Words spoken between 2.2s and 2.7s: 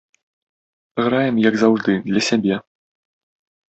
сябе.